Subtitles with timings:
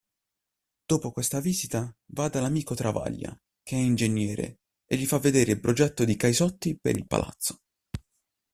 [0.83, 6.05] Dopo questa visita va dall'amico Travaglia che è ingegnere e gli fa vedere il progetto
[6.05, 7.59] di Caisotti per il palazzo.